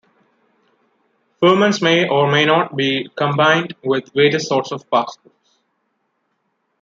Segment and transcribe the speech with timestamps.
[1.39, 5.59] Firmans may or may not be combined with various sorts of passports.